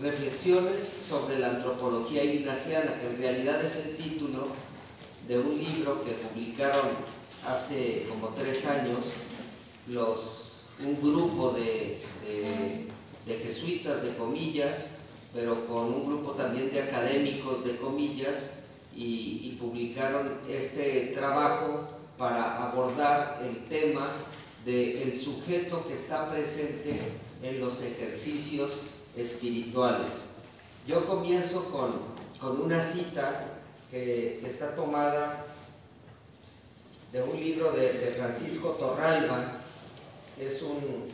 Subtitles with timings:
[0.00, 4.48] Reflexiones sobre la antropología ignaciana, que en realidad es el título
[5.28, 6.90] de un libro que publicaron
[7.46, 8.98] hace como tres años
[9.86, 12.00] un grupo de,
[13.26, 14.96] de jesuitas, de comillas,
[15.32, 18.64] pero con un grupo también de académicos de comillas,
[18.96, 21.88] y, publicaron este trabajo
[22.18, 24.12] para abordar el tema
[24.64, 27.00] del sujeto que está presente
[27.44, 28.72] en los ejercicios
[29.16, 30.30] espirituales.
[30.86, 32.14] Yo comienzo con,
[32.60, 33.46] una cita
[33.90, 35.46] que, está tomada
[37.12, 39.60] de un libro de, Francisco Torralba,
[40.38, 41.08] es un,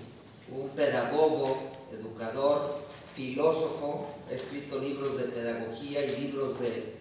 [0.56, 1.58] un pedagogo,
[1.92, 2.80] educador,
[3.14, 6.98] filósofo, ha escrito libros de pedagogía y libros de,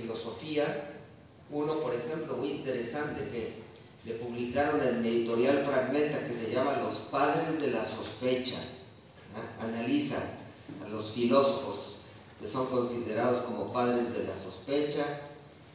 [0.00, 0.94] filosofía.
[1.50, 3.67] Uno, por ejemplo, muy interesante que
[4.08, 8.56] le publicaron en editorial Fragmenta que se llama Los padres de la sospecha.
[9.60, 10.16] Analiza
[10.82, 11.98] a los filósofos
[12.40, 15.04] que son considerados como padres de la sospecha.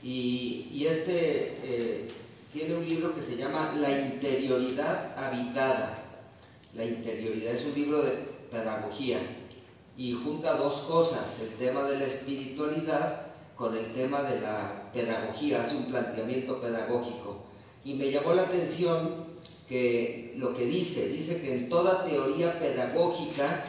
[0.01, 2.11] Y, este eh,
[2.51, 5.99] tiene un libro que se llama La interioridad habitada.
[6.75, 8.11] La interioridad es un libro de
[8.51, 9.19] pedagogía
[9.95, 15.61] y junta dos cosas, el tema de la espiritualidad con el tema de la pedagogía,
[15.61, 17.52] hace un planteamiento pedagógico.
[17.85, 19.25] Y me llamó la atención
[19.67, 23.65] que lo que dice, dice que en toda teoría pedagógica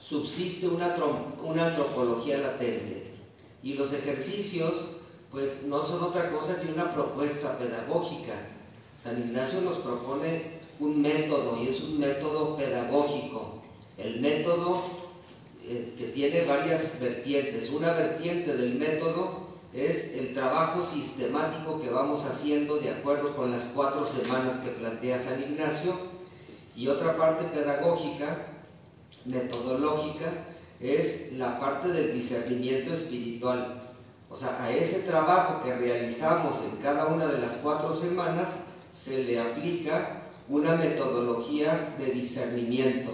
[0.00, 0.96] subsiste una,
[1.42, 3.12] una antropología latente
[3.62, 4.72] y los ejercicios
[5.30, 8.34] pues no son otra cosa que una propuesta pedagógica.
[9.00, 13.60] San Ignacio nos propone un método y es un método pedagógico
[14.02, 14.82] el método
[15.66, 17.70] eh, que tiene varias vertientes.
[17.70, 19.39] Una vertiente del método
[19.72, 25.18] es el trabajo sistemático que vamos haciendo de acuerdo con las cuatro semanas que plantea
[25.18, 25.94] San Ignacio.
[26.74, 28.46] Y otra parte pedagógica,
[29.24, 30.26] metodológica,
[30.80, 33.80] es la parte del discernimiento espiritual.
[34.30, 39.24] O sea, a ese trabajo que realizamos en cada una de las cuatro semanas se
[39.24, 43.10] le aplica una metodología de discernimiento.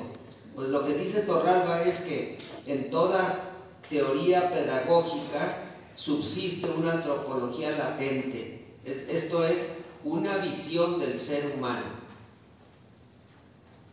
[0.55, 3.53] Pues lo que dice Torralba es que en toda
[3.91, 5.66] teoría pedagógica
[5.97, 8.65] subsiste una antropología latente.
[8.84, 11.97] esto es una visión del ser humano.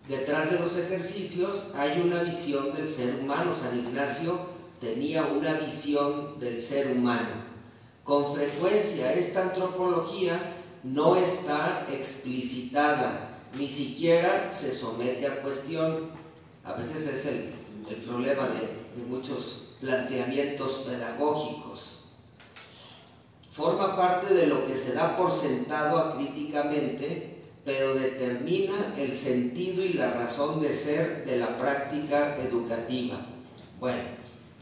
[0.07, 3.55] Detrás de los ejercicios hay una visión del ser humano.
[3.55, 4.37] San Ignacio
[4.81, 7.29] tenía una visión del ser humano.
[8.03, 10.37] Con frecuencia esta antropología
[10.83, 16.09] no está explicitada, ni siquiera se somete a cuestión.
[16.65, 21.99] A veces es el, problema de, muchos planteamientos pedagógicos.
[23.53, 29.93] Forma parte de lo que se da por sentado acríticamente, pero determina el sentido y
[29.93, 33.17] la razón de ser de la práctica educativa.
[33.79, 34.01] Bueno,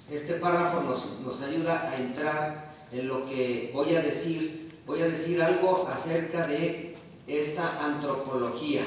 [0.10, 4.72] este párrafo nos, nos, ayuda a entrar en lo que voy a decir.
[4.86, 8.84] Voy a decir algo acerca de esta antropología,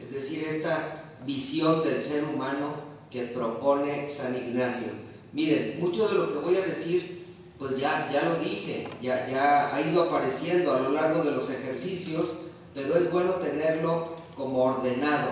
[0.00, 4.88] es decir, esta visión del ser humano que propone San Ignacio.
[5.32, 7.26] Miren, mucho de lo que voy a decir,
[7.58, 11.48] pues ya, ya lo dije, ya, ya ha ido apareciendo a lo largo de los
[11.50, 12.38] ejercicios,
[12.74, 15.28] pero es bueno tenerlo como ordenado,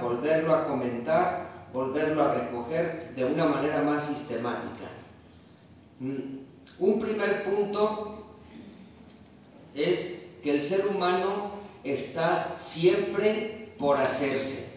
[0.00, 4.86] volverlo a comentar, volverlo a recoger de una manera más sistemática.
[5.98, 6.38] Mm,
[6.78, 8.24] un primer punto
[9.74, 11.52] es que el ser humano
[11.84, 14.69] está siempre por hacerse.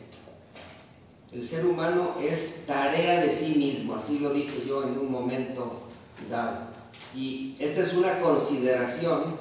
[1.34, 5.82] El ser humano es tarea de sí mismo, así lo dije yo en un momento
[6.30, 6.68] dado.
[7.16, 9.36] Y esta es una consideración,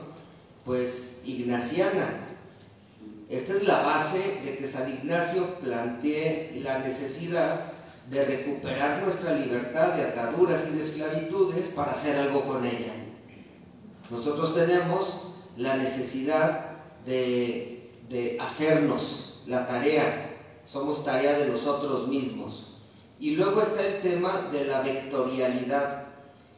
[0.65, 2.29] pues, ignaciana.
[3.29, 7.73] Esta es la base de que San Ignacio plantee la necesidad
[8.11, 12.93] de recuperar nuestra libertad de ataduras y de esclavitudes para hacer algo con ella.
[14.11, 16.67] Nosotros tenemos la necesidad
[17.07, 20.32] de, de hacernos la tarea
[20.67, 22.69] somos tarea de nosotros mismos.
[23.21, 26.05] Y luego está el tema de la vectorialidad.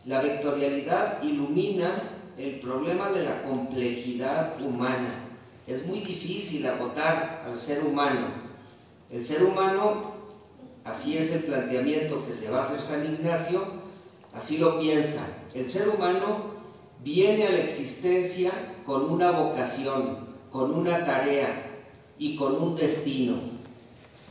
[0.06, 5.28] La vectorialidad ilumina el problema de la complejidad humana.
[5.66, 8.28] Es muy difícil agotar al ser humano.
[9.10, 10.12] El ser humano,
[10.84, 13.62] así es el planteamiento que se va a hacer San Ignacio,
[14.34, 15.26] así lo piensa.
[15.54, 16.54] El ser humano
[17.02, 18.50] viene a la existencia
[18.84, 20.18] con una vocación,
[20.50, 21.48] con una tarea
[22.18, 23.53] y con un destino.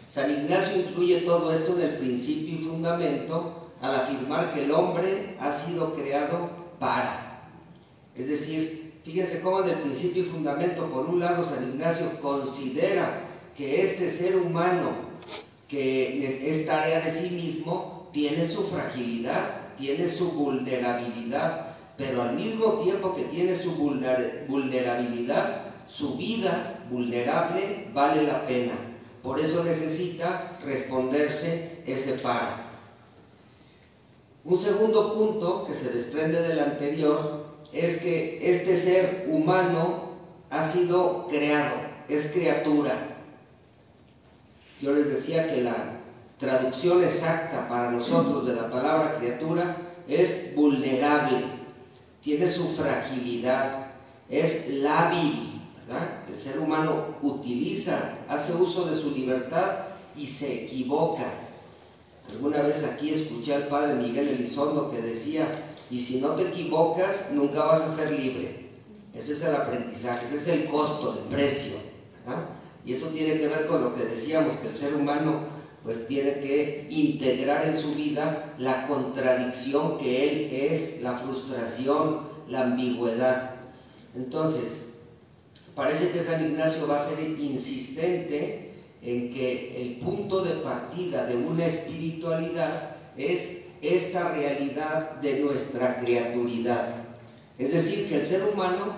[0.07, 5.35] San Ignacio incluye todo esto en el principio y fundamento al afirmar que el hombre
[5.39, 7.49] ha sido creado para.
[8.15, 13.21] Es decir, fíjense cómo en el principio y fundamento, por un lado, San Ignacio considera
[13.57, 15.13] que este ser humano
[15.73, 22.73] que es tarea de sí mismo, tiene su fragilidad, tiene su vulnerabilidad, pero al mismo
[22.83, 23.73] tiempo que tiene su
[24.47, 28.73] vulnerabilidad, su vida vulnerable vale la pena.
[29.23, 32.57] Por eso necesita responderse ese para.
[34.43, 40.09] Un segundo punto que se desprende del anterior es que este ser humano
[40.49, 41.75] ha sido creado,
[42.09, 42.91] es criatura.
[44.81, 46.01] Yo les decía que la
[46.37, 49.77] traducción exacta para nosotros de la palabra criatura
[50.09, 51.41] es vulnerable,
[52.21, 53.87] tiene su fragilidad,
[54.29, 55.52] es lábil,
[56.31, 59.71] El ser humano utiliza, hace uso de su libertad
[60.17, 61.25] y se equivoca.
[62.29, 65.45] Alguna vez aquí escuché al padre Miguel Elizondo que decía,
[65.91, 68.69] y si no te equivocas, nunca vas a ser libre.
[69.13, 71.73] Ese es el aprendizaje, ese es el costo, el precio.
[72.85, 75.41] Y eso tiene que ver con lo que decíamos, que el ser humano
[75.83, 82.61] pues tiene que integrar en su vida la contradicción que él es, la frustración, la
[82.63, 83.55] ambigüedad.
[84.15, 84.92] Entonces,
[85.75, 91.35] parece que San Ignacio va a ser insistente en que el punto de partida de
[91.35, 97.03] una espiritualidad es esta realidad de nuestra criaturidad.
[97.57, 98.95] Es decir, que el ser humano,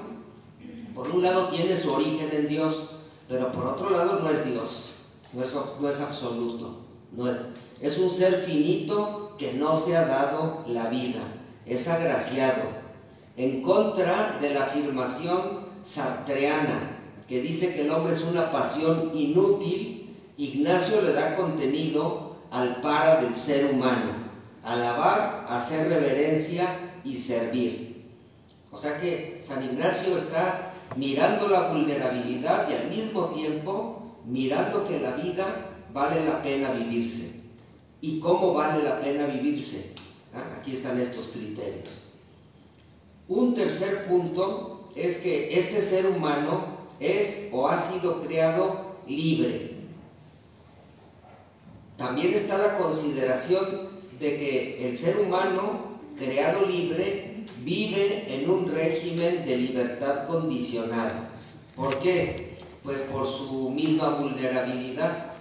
[0.93, 2.89] por un lado, tiene su origen en Dios,
[3.27, 4.89] pero por otro lado no es Dios,
[5.33, 6.77] no es, no es absoluto,
[7.13, 7.37] no es,
[7.81, 11.21] es un ser finito que no se ha dado la vida,
[11.65, 12.84] es agraciado,
[13.37, 16.95] en contra de la afirmación sartreana
[17.27, 23.21] que dice que el hombre es una pasión inútil, Ignacio le da contenido al para
[23.21, 24.11] del ser humano,
[24.63, 26.67] alabar, hacer reverencia
[27.03, 28.03] y servir.
[28.71, 34.99] O sea que San Ignacio está mirando la vulnerabilidad y al mismo tiempo mirando que
[34.99, 35.45] la vida
[35.93, 37.43] vale la pena vivirse.
[38.01, 39.93] ¿Y cómo vale la pena vivirse?
[40.33, 42.04] Ah, aquí están estos criterios.
[43.27, 46.63] Un tercer punto es que este ser humano
[46.99, 49.75] es o ha sido creado libre.
[51.97, 53.89] También está la consideración
[54.19, 61.29] de que el ser humano creado libre vive en un régimen de libertad condicionada.
[61.75, 62.57] ¿Por qué?
[62.83, 65.33] Pues por su misma vulnerabilidad,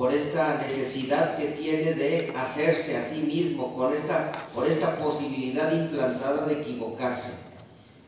[0.00, 6.46] por esta necesidad que tiene de hacerse a sí mismo, esta, por esta posibilidad implantada
[6.46, 7.32] de equivocarse.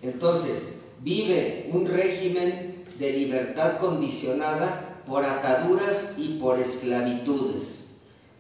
[0.01, 7.97] Entonces, vive un régimen de libertad condicionada por ataduras y por esclavitudes.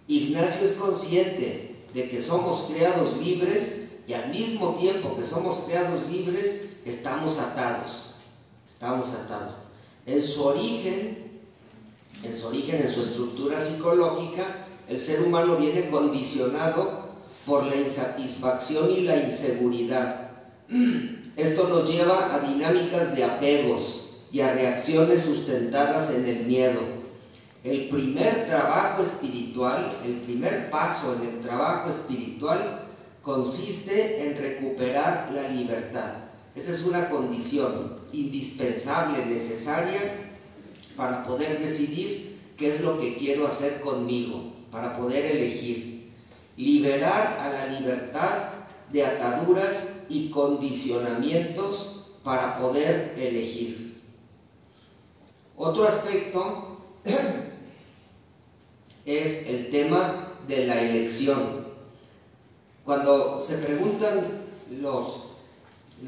[0.08, 6.10] Ignacio es consciente de que somos creados libres y al mismo tiempo que somos creados
[6.10, 8.14] libres, estamos atados.
[8.66, 9.56] Estamos atados.
[10.06, 11.21] En su origen,
[12.52, 17.12] origen, en su estructura psicológica, el ser humano viene condicionado
[17.46, 20.30] por la insatisfacción y la inseguridad.
[21.36, 26.80] Esto nos lleva a dinámicas de apegos y a reacciones sustentadas en el miedo.
[27.64, 32.82] El primer trabajo espiritual, el primer paso en el trabajo espiritual
[33.22, 36.14] consiste en recuperar la libertad.
[36.54, 40.00] Esa es una condición indispensable, necesaria
[40.96, 46.10] para poder decidir qué es lo que quiero hacer conmigo, para poder elegir.
[46.56, 48.48] Liberar a la libertad
[48.92, 54.00] de ataduras y condicionamientos para poder elegir.
[55.56, 56.78] Otro aspecto
[59.04, 61.62] es el tema de la elección.
[62.84, 64.26] Cuando se preguntan
[64.80, 65.14] los,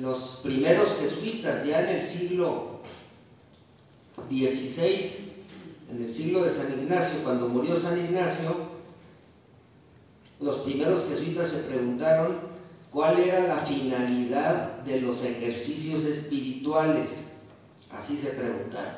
[0.00, 2.80] los primeros jesuitas, ya en el siglo
[4.28, 5.33] XVI,
[5.90, 8.74] en el siglo de San Ignacio, cuando murió San Ignacio,
[10.40, 12.36] los primeros jesuitas se preguntaron
[12.90, 17.32] cuál era la finalidad de los ejercicios espirituales.
[17.90, 18.94] Así se preguntaron.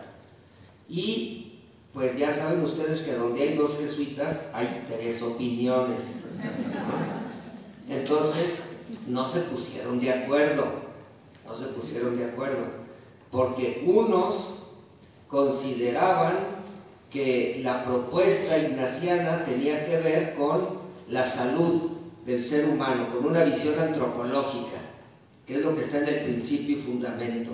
[0.88, 1.61] Y
[1.93, 6.25] pues ya saben ustedes que donde hay dos jesuitas hay tres opiniones.
[7.88, 8.76] Entonces
[9.07, 10.66] no se pusieron de acuerdo,
[11.47, 12.64] no se pusieron de acuerdo,
[13.31, 14.64] porque unos
[15.28, 16.56] consideraban
[17.16, 20.68] que la propuesta ignaciana tenía que ver con
[21.08, 21.92] la salud
[22.26, 24.76] del ser humano, con una visión antropológica,
[25.46, 27.52] que es lo que está en el principio y fundamento.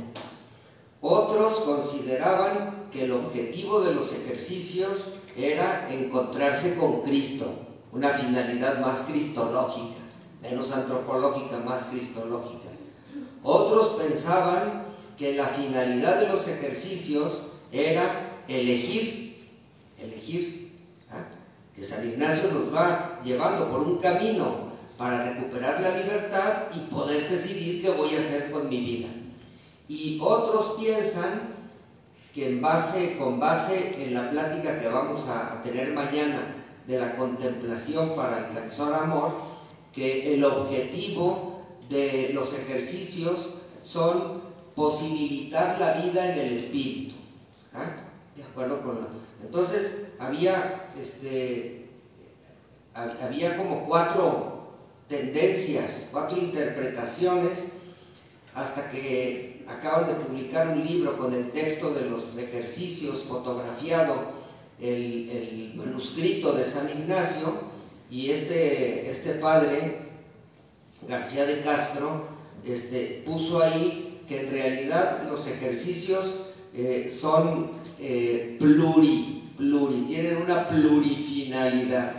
[1.00, 7.46] Otros consideraban que el objetivo de los ejercicios era encontrarse con Cristo,
[7.92, 10.00] una finalidad más cristológica,
[10.42, 12.68] menos antropológica, más cristológica.
[13.44, 19.31] Otros pensaban que la finalidad de los ejercicios era elegir,
[20.02, 20.72] elegir.
[21.10, 21.24] ¿ah?
[21.74, 27.30] que San Ignacio nos va llevando por un camino para recuperar la libertad y poder
[27.30, 29.08] decidir qué voy a hacer con mi vida.
[29.88, 31.54] Y otros piensan
[32.34, 36.56] que en base, con base en la plática que vamos a, tener mañana
[36.86, 39.32] de la contemplación para alcanzar amor,
[39.92, 44.42] que el objetivo de los ejercicios son
[44.74, 47.14] posibilitar la vida en el espíritu.
[47.74, 48.04] ¿ah?
[48.36, 51.86] De acuerdo con Entonces, había, este,
[52.94, 54.72] había como cuatro
[55.08, 57.72] tendencias, cuatro interpretaciones,
[58.54, 64.42] hasta que acaban de publicar un libro con el texto de los ejercicios fotografiado,
[64.80, 67.72] el, manuscrito de San Ignacio,
[68.10, 69.98] y este, este padre,
[71.08, 72.26] García de Castro,
[72.64, 80.68] este, puso ahí que en realidad los ejercicios eh, son eh, pluri, pluri, tienen una
[80.68, 82.14] plurifinalidad.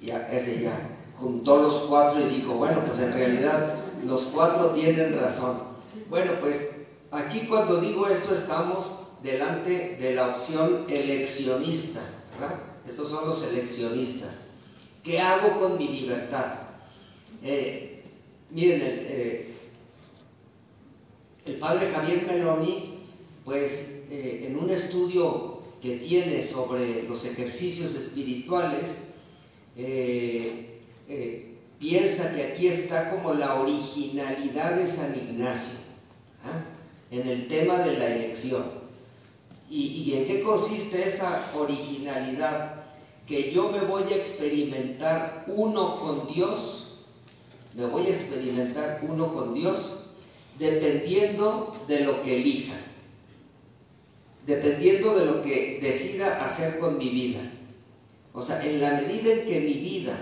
[0.00, 0.72] Ya, ese ya
[1.18, 5.58] juntó los cuatro y dijo, bueno, pues en realidad los cuatro tienen razón.
[6.08, 12.00] Bueno, pues aquí cuando digo esto estamos delante de la opción eleccionista.
[12.86, 14.46] Estos son los eleccionistas.
[15.02, 16.54] ¿Qué hago con mi libertad?
[17.42, 18.04] Eh,
[18.50, 19.48] miren, el,
[21.46, 22.97] el padre Javier Meloni
[23.48, 29.14] pues eh, en un estudio que tiene sobre los ejercicios espirituales,
[29.74, 35.78] eh, eh, piensa que aquí está como la originalidad de San Ignacio
[36.44, 36.62] ¿ah?
[37.10, 38.64] en el tema de la elección.
[39.70, 42.84] ¿Y, ¿Y en qué consiste esa originalidad?
[43.26, 46.96] Que yo me voy a experimentar uno con Dios,
[47.74, 50.00] me voy a experimentar uno con Dios,
[50.58, 52.74] dependiendo de lo que elija
[54.48, 57.40] dependiendo de lo que decida hacer con mi vida.
[58.32, 60.16] O sea, en la medida en que mi vida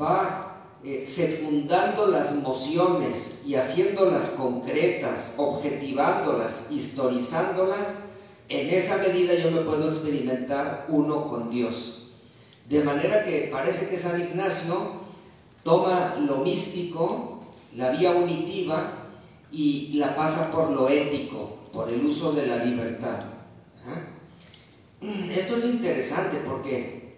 [0.00, 8.00] va eh, secundando las mociones y haciéndolas concretas, objetivándolas, historizándolas,
[8.48, 12.08] en esa medida yo me puedo experimentar uno con Dios.
[12.68, 15.04] De manera que parece que San Ignacio
[15.62, 17.40] toma lo místico,
[17.76, 18.94] la vía unitiva,
[19.52, 23.33] y la pasa por lo ético, por el uso de la libertad.
[25.34, 27.14] Esto es interesante porque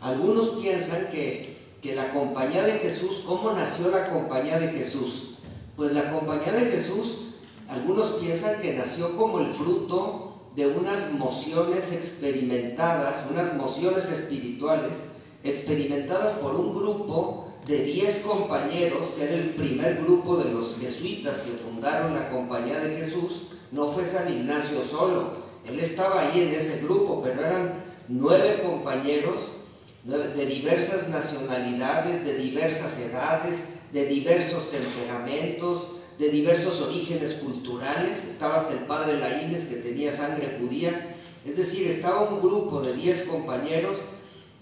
[0.00, 1.56] algunos piensan que,
[1.94, 5.36] la compañía de Jesús, ¿cómo nació la compañía de Jesús?
[5.76, 7.26] Pues la compañía de Jesús,
[7.68, 15.10] algunos piensan que nació como el fruto de unas mociones experimentadas, unas mociones espirituales
[15.44, 21.42] experimentadas por un grupo de 10 compañeros, que era el primer grupo de los jesuitas
[21.42, 26.54] que fundaron la compañía de Jesús, no fue San Ignacio solo, él estaba ahí en
[26.54, 27.74] ese grupo, pero eran
[28.08, 29.62] nueve compañeros
[30.04, 38.24] de diversas nacionalidades, de diversas edades, de diversos temperamentos, de diversos orígenes culturales.
[38.24, 41.16] Estaba hasta el padre Laínez que tenía sangre judía.
[41.44, 44.06] Es decir, estaba un grupo de diez compañeros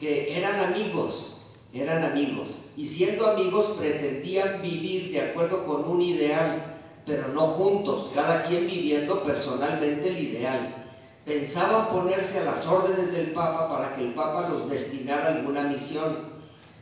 [0.01, 1.43] que eran amigos,
[1.75, 2.63] eran amigos.
[2.77, 8.67] Y siendo amigos pretendían vivir de acuerdo con un ideal, pero no juntos, cada quien
[8.67, 10.84] viviendo personalmente el ideal
[11.25, 15.63] pensaban ponerse a las órdenes del Papa para que el Papa los destinara a alguna
[15.63, 16.35] misión.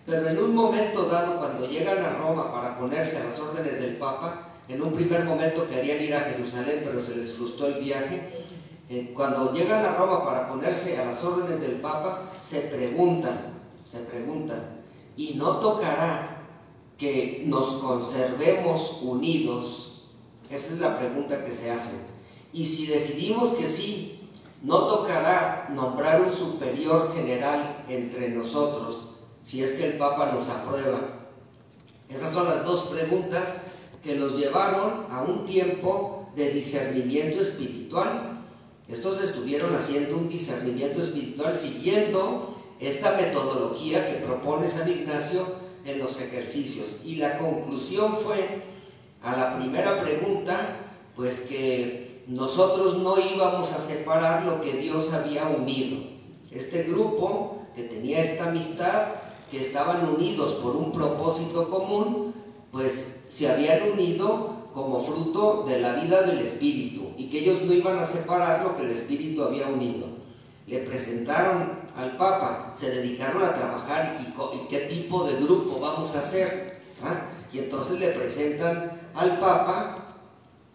[0.04, 3.96] Pero en un momento dado, cuando llegan a Roma para ponerse a las órdenes del
[3.96, 8.44] Papa, en un primer momento querían ir a Jerusalén, pero se les frustró el viaje.
[9.14, 13.54] Cuando llegan a Roma para ponerse a las órdenes del Papa, se preguntan,
[13.90, 14.61] se preguntan,
[15.16, 16.42] ¿y no tocará
[16.99, 20.04] que nos conservemos unidos?
[20.50, 21.99] Esa es la pregunta que se hace.
[22.52, 24.21] Y si decidimos que sí,
[24.62, 29.09] no tocará nombrar un superior general entre nosotros
[29.42, 31.00] si es que el Papa nos aprueba.
[32.09, 33.62] Esas son las dos preguntas
[34.04, 38.40] que los llevaron a un tiempo de discernimiento espiritual.
[38.88, 45.47] Estos estuvieron haciendo un discernimiento espiritual siguiendo esta metodología que propone San Ignacio
[45.85, 47.02] en los ejercicios.
[47.04, 48.62] Y la conclusión fue
[49.23, 50.76] a la primera pregunta,
[51.16, 55.98] pues que nosotros no íbamos a separar lo que Dios había unido.
[56.50, 59.08] Este grupo que tenía esta amistad,
[59.50, 62.34] que estaban unidos por un propósito común,
[62.70, 67.72] pues se habían unido como fruto de la vida del Espíritu y que ellos no
[67.72, 70.06] iban a separar lo que el Espíritu había unido.
[70.66, 76.20] Le presentaron al Papa, se dedicaron a trabajar y, qué tipo de grupo vamos a
[76.20, 76.80] hacer.
[77.02, 77.28] ¿Ah?
[77.52, 80.01] Y entonces le presentan al Papa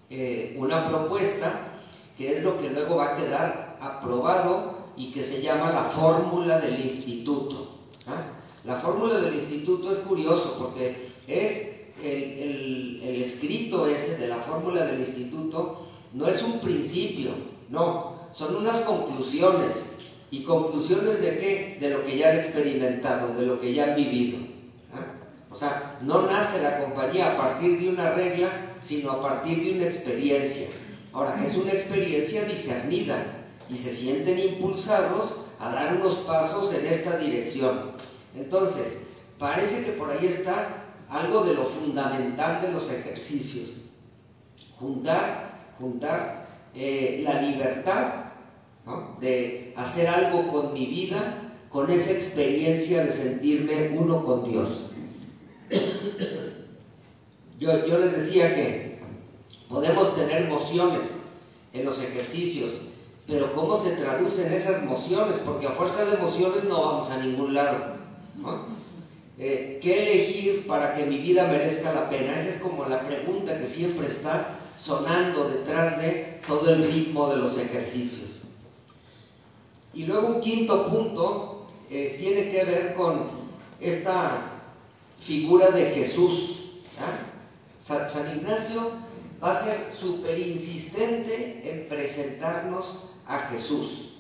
[0.09, 1.81] eh, una propuesta
[2.17, 6.59] que es lo que luego va a quedar aprobado y que se llama la fórmula
[6.59, 7.77] del instituto.
[8.07, 8.23] ¿ah?
[8.63, 14.85] La fórmula del instituto es curioso porque es el, el escrito ese de la fórmula
[14.85, 17.31] del instituto, no es un principio,
[17.69, 19.93] no, son unas conclusiones.
[20.29, 21.77] ¿Y conclusiones de qué?
[21.79, 24.39] De lo que ya han experimentado, de lo que ya han vivido.
[25.57, 28.47] O sea, no nace la compañía a partir de una regla,
[28.79, 30.67] sino a partir de una experiencia.
[31.11, 33.15] Ahora, es una experiencia discernida
[33.67, 37.89] y se sienten impulsados a dar unos pasos en esta dirección.
[38.35, 39.07] Entonces,
[39.39, 43.77] parece que por ahí está algo de lo fundamental de los ejercicios.
[44.77, 48.13] Juntar, juntar eh, la libertad
[49.19, 54.91] de hacer algo con mi vida, con esa experiencia de sentirme uno con Dios.
[57.59, 58.99] Yo, les decía que
[59.67, 61.09] podemos tener emociones
[61.73, 62.71] en los ejercicios,
[63.25, 65.37] pero ¿cómo se traducen esas emociones?
[65.45, 67.97] Porque a fuerza de emociones no vamos a ningún lado.
[69.39, 72.39] Eh, ¿Qué elegir para que mi vida merezca la pena?
[72.39, 77.37] Esa es como la pregunta que siempre está sonando detrás de todo el ritmo de
[77.37, 78.45] los ejercicios.
[79.93, 83.29] Y luego un quinto punto eh, tiene que ver con
[83.79, 84.56] esta
[85.27, 86.53] figura de Jesús.
[87.83, 88.91] San, San Ignacio
[89.43, 94.13] va a ser súper insistente en presentarnos a Jesús.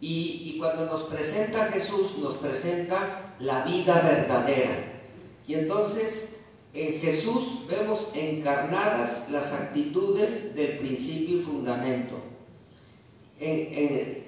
[0.00, 5.02] Y, cuando nos presenta a Jesús, nos presenta la vida verdadera.
[5.46, 6.36] Y entonces
[6.72, 12.14] en Jesús vemos encarnadas las actitudes del principio y fundamento.
[13.38, 14.24] En,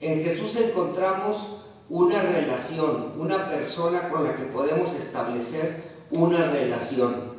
[0.00, 7.34] en Jesús encontramos una relación, una persona con la que podemos establecer una relación.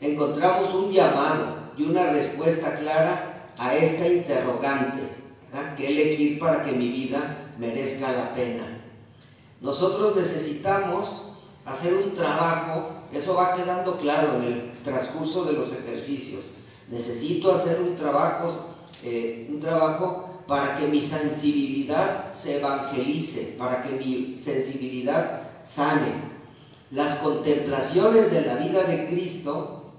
[0.00, 5.02] Encontramos un llamado y una respuesta clara a esta interrogante,
[5.76, 8.64] ¿qué elegir para que mi vida merezca la pena?
[9.60, 11.08] Nosotros necesitamos
[11.64, 16.42] hacer un trabajo, eso va quedando claro en el transcurso de los ejercicios.
[16.90, 18.52] Necesito hacer un trabajo,
[19.02, 26.34] eh, un trabajo para que mi sensibilidad se evangelice, para que mi sensibilidad sane.
[26.90, 29.92] Las contemplaciones de la vida de Cristo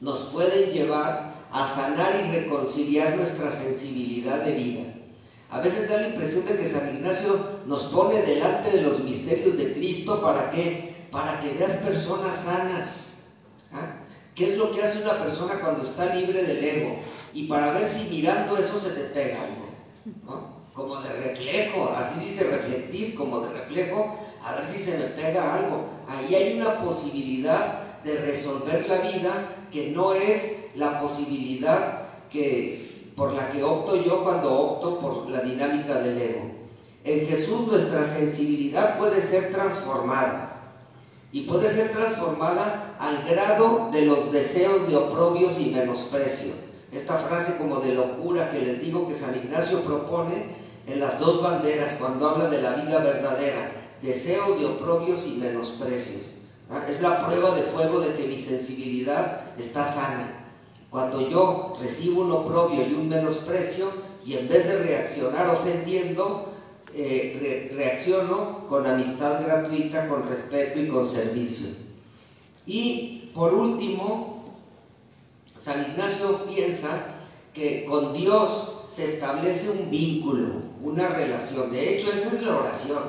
[0.00, 4.84] nos pueden llevar a sanar y reconciliar nuestra sensibilidad de vida.
[5.50, 9.56] A veces da la impresión de que San Ignacio nos pone delante de los misterios
[9.56, 13.10] de Cristo para que, para que veas personas sanas.
[13.72, 14.00] ¿Ah?
[14.34, 16.96] ¿Qué es lo que hace una persona cuando está libre del ego?
[17.32, 19.63] Y para ver si mirando eso se te pega algo.
[20.74, 25.54] Como de reflejo, así dice reflectir, como de reflejo, a ver si se me pega
[25.54, 25.88] algo.
[26.08, 33.32] Ahí hay una posibilidad de resolver la vida que no es la posibilidad que, por
[33.32, 36.50] la que opto yo cuando opto por la dinámica del ego.
[37.04, 40.50] En Jesús nuestra sensibilidad puede ser transformada
[41.32, 46.73] y puede ser transformada al grado de los deseos de oprobios y menosprecio.
[46.94, 50.46] Esta frase como de locura que les digo que San Ignacio propone
[50.86, 56.34] en las dos banderas cuando habla de la vida verdadera, deseos de oprobios y menosprecios.
[56.70, 56.86] ¿Ah?
[56.88, 60.46] Es la prueba de fuego de que mi sensibilidad está sana.
[60.88, 63.90] Cuando yo recibo un oprobio y un menosprecio,
[64.24, 66.52] y en vez de reaccionar ofendiendo,
[66.94, 71.68] eh, reacciono con amistad gratuita, con respeto y con servicio.
[72.66, 74.33] Y por último,
[75.64, 77.06] San Ignacio piensa
[77.54, 81.72] que con Dios se establece un vínculo, una relación.
[81.72, 83.02] De hecho, esa es la oración.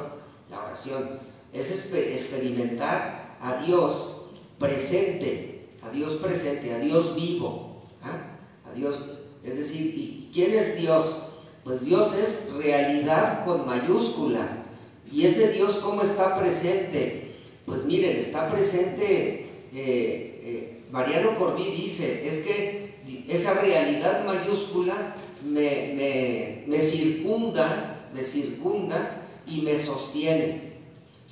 [0.49, 1.19] La oración
[1.51, 4.21] es experimentar a Dios
[4.57, 8.37] presente, a Dios presente, a Dios vivo, ¿ah?
[8.69, 9.03] a Dios,
[9.43, 11.23] es decir, ¿quién es Dios?
[11.65, 14.63] Pues Dios es realidad con mayúscula.
[15.11, 17.35] ¿Y ese Dios cómo está presente?
[17.65, 22.95] Pues miren, está presente, eh, eh, Mariano Corbí dice, es que
[23.27, 30.75] esa realidad mayúscula me, me, me circunda, me circunda y me sostiene.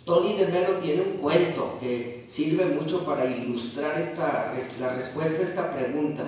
[0.06, 5.46] Tony de Melo tiene un cuento que sirve mucho para ilustrar esta, la respuesta a
[5.46, 6.24] esta pregunta.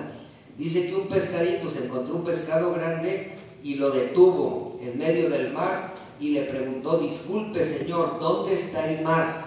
[0.56, 5.52] Dice que un pescadito se encontró un pescado grande y lo detuvo en medio del
[5.52, 9.45] mar y le preguntó, disculpe señor, ¿dónde está el mar?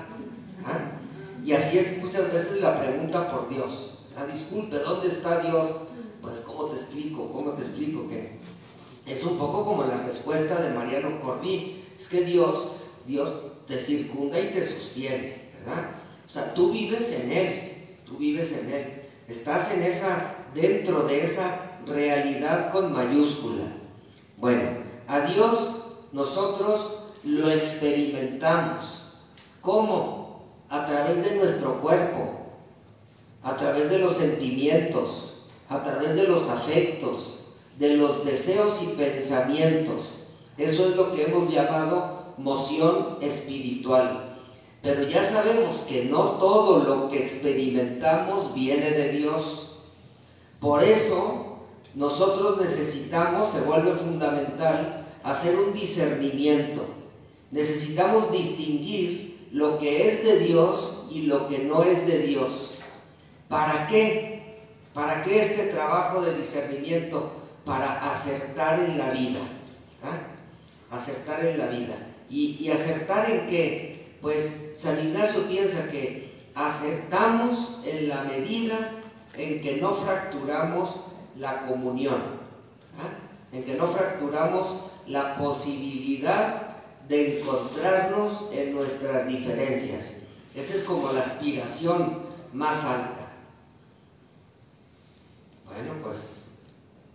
[1.49, 4.01] Y así es muchas veces la pregunta por Dios.
[4.15, 5.77] Ah, disculpe, ¿dónde está Dios?
[6.21, 7.33] Pues ¿cómo te explico?
[7.33, 8.37] ¿Cómo te explico que
[9.07, 11.85] es un poco como la respuesta de Mariano Corbí?
[11.99, 12.73] Es que Dios,
[13.07, 13.33] Dios
[13.67, 15.89] te circunda y te sostiene, ¿verdad?
[16.23, 19.01] O sea, tú vives en Él, tú vives en Él.
[19.27, 23.63] Estás en esa, dentro de esa realidad con mayúscula.
[24.37, 24.69] Bueno,
[25.07, 29.13] a Dios nosotros lo experimentamos.
[29.61, 30.18] ¿Cómo?
[30.69, 32.39] A través de nuestro cuerpo,
[33.43, 37.39] a través de los sentimientos, a través de los afectos,
[37.77, 40.25] de los deseos y pensamientos.
[40.57, 44.37] Eso es lo que hemos llamado moción espiritual.
[44.81, 49.77] Pero ya sabemos que no todo lo que experimentamos viene de Dios.
[50.59, 51.57] Por eso
[51.95, 56.85] nosotros necesitamos, se vuelve fundamental, hacer un discernimiento.
[57.51, 62.75] Necesitamos distinguir lo que es de Dios y lo que no es de Dios.
[63.47, 64.59] ¿Para qué?
[64.93, 67.31] ¿Para qué este trabajo de discernimiento?
[67.65, 69.39] Para acertar en la vida.
[70.03, 70.95] ¿ah?
[70.95, 71.95] Acertar en la vida.
[72.29, 74.17] ¿Y, ¿Y acertar en qué?
[74.21, 78.91] Pues San Ignacio piensa que aceptamos en la medida
[79.37, 81.05] en que no fracturamos
[81.37, 82.21] la comunión,
[82.97, 83.55] ¿ah?
[83.55, 86.68] en que no fracturamos la posibilidad
[87.09, 90.19] de encontrarnos en nuestras diferencias.
[90.55, 92.19] Esa es como la aspiración
[92.53, 93.31] más alta.
[95.65, 96.17] Bueno, pues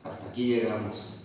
[0.03, 1.24] hasta aquí llegamos.